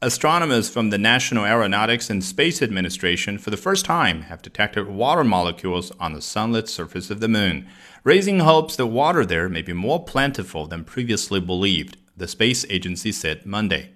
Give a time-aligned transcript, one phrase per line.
[0.00, 5.24] Astronomers from the National Aeronautics and Space Administration for the first time have detected water
[5.24, 7.66] molecules on the sunlit surface of the moon,
[8.04, 13.10] raising hopes that water there may be more plentiful than previously believed, the space agency
[13.10, 13.90] said Monday.